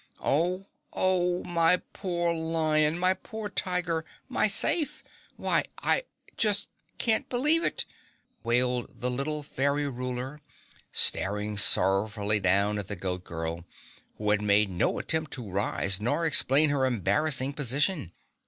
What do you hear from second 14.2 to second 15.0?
had made no